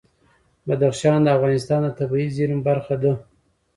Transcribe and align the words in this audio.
بدخشان 0.67 1.19
د 1.23 1.27
افغانستان 1.37 1.79
د 1.85 1.89
طبیعي 1.99 2.27
زیرمو 2.35 2.65
برخه 2.69 2.95
ده. 3.03 3.13